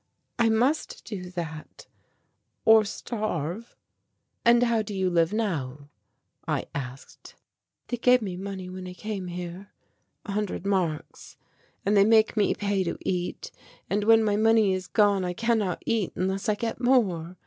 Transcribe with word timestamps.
"I 0.39 0.49
must 0.49 1.05
do 1.05 1.29
that 1.29 1.85
or 2.65 2.83
starve." 2.85 3.75
"And 4.43 4.63
how 4.63 4.81
do 4.81 4.95
you 4.95 5.11
live 5.11 5.31
now?" 5.31 5.89
I 6.47 6.65
asked. 6.73 7.35
"They 7.89 7.97
gave 7.97 8.19
me 8.19 8.35
money 8.35 8.67
when 8.67 8.87
I 8.87 8.95
came 8.95 9.27
here, 9.27 9.67
a 10.25 10.31
hundred 10.31 10.65
marks. 10.65 11.37
And 11.85 11.95
they 11.95 12.03
make 12.03 12.35
me 12.35 12.55
pay 12.55 12.83
to 12.83 12.97
eat 13.01 13.51
and 13.91 14.05
when 14.05 14.23
my 14.23 14.37
money 14.37 14.73
is 14.73 14.87
gone 14.87 15.23
I 15.23 15.33
cannot 15.33 15.83
eat 15.85 16.13
unless 16.15 16.49
I 16.49 16.55
get 16.55 16.81
more. 16.81 17.37